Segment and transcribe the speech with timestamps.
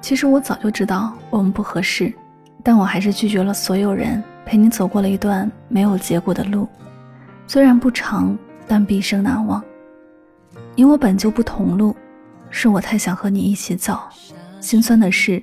[0.00, 2.12] 其实我早就知道我们不合适，
[2.62, 6.68] 但我还是拒绝了所有人，陪你走过了一段没有结果的路。
[7.46, 8.36] 虽然不长，
[8.66, 9.62] 但毕生难忘。
[10.74, 11.94] 你我本就不同路，
[12.50, 13.98] 是我太想和你一起走。
[14.60, 15.42] 心酸的是，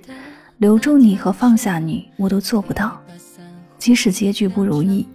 [0.57, 2.99] 留住你和放下你，我都做不到。
[3.77, 5.07] 即使结局不如意，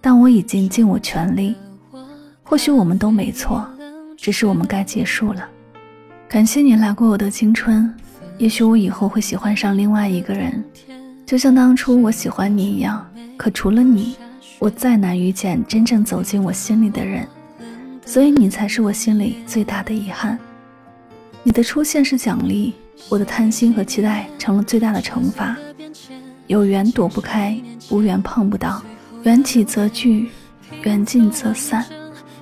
[0.00, 1.56] 但我已经尽我全力。
[2.42, 3.66] 或许我们都没错，
[4.16, 5.48] 只是我们该结束了。
[6.32, 7.94] 感谢你来过我的青春。
[8.38, 10.64] 也许我以后会喜欢上另外一个人，
[11.26, 13.06] 就像当初我喜欢你一样。
[13.36, 14.16] 可除了你，
[14.58, 17.28] 我再难遇见真正走进我心里的人，
[18.06, 20.38] 所以你才是我心里最大的遗憾。
[21.42, 22.72] 你的出现是奖励，
[23.10, 25.54] 我的贪心和期待成了最大的惩罚。
[26.46, 28.82] 有缘躲不开，无缘碰不到，
[29.22, 30.30] 缘起则聚，
[30.82, 31.84] 缘尽则散。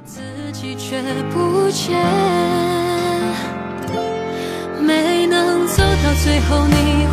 [0.05, 0.21] 自
[0.53, 1.99] 己却不见
[6.15, 7.07] 最后，你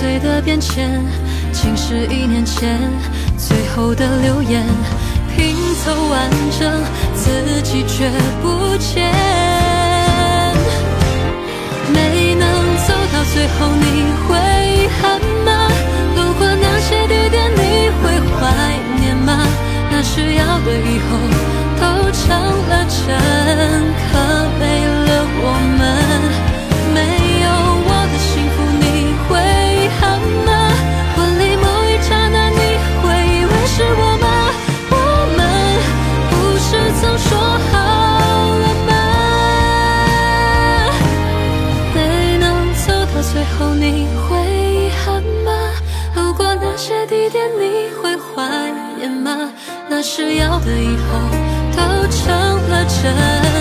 [0.00, 1.04] 岁的变迁，
[1.52, 2.80] 竟是一年前
[3.36, 4.64] 最后的留言，
[5.36, 6.82] 拼凑完整，
[7.14, 9.12] 自己却不见。
[11.92, 12.48] 没能
[12.88, 13.84] 走到最后，你
[14.24, 14.38] 会
[14.72, 15.68] 遗憾吗？
[16.16, 18.40] 路过那些地点，你会怀
[19.02, 19.46] 念吗？
[19.90, 21.10] 那时要的以后
[21.78, 22.24] 都成
[22.70, 23.12] 了真，
[43.32, 45.52] 最后你会遗憾吗？
[46.16, 49.52] 路过那些地点你会怀念吗？
[49.88, 51.20] 那是要的以后
[51.76, 52.34] 都成
[52.68, 53.59] 了真。